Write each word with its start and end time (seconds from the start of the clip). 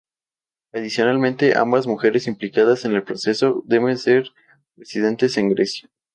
Adicionalmente 0.73 1.55
ambas 1.55 1.85
mujeres 1.85 2.25
implicadas 2.25 2.85
en 2.85 2.93
el 2.95 3.03
proceso 3.03 3.61
deben 3.67 3.99
ser 3.99 4.31
residentes 4.75 5.37
en 5.37 5.49
Grecia. 5.53 5.91